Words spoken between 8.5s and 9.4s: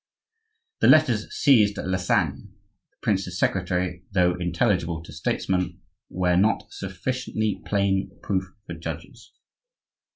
for judges.